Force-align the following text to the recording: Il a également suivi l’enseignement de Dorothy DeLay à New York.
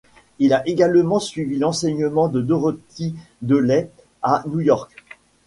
Il 0.39 0.51
a 0.55 0.67
également 0.67 1.19
suivi 1.19 1.59
l’enseignement 1.59 2.27
de 2.27 2.41
Dorothy 2.41 3.13
DeLay 3.43 3.91
à 4.23 4.43
New 4.47 4.59
York. 4.59 4.89